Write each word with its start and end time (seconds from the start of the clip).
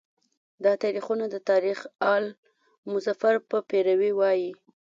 دا 0.63 0.73
تاریخونه 0.83 1.25
د 1.29 1.35
تاریخ 1.49 1.77
آل 2.15 2.25
مظفر 2.91 3.35
په 3.49 3.57
پیروی 3.69 4.11
وایي. 4.19 4.51